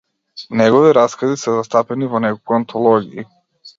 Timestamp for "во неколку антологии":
2.15-3.29